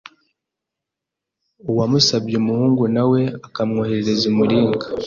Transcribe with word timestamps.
uwamusabye 1.69 2.35
umuhungu 2.41 2.83
na 2.95 3.03
we 3.09 3.21
akamwoherereza 3.47 4.23
umuringa 4.31 4.85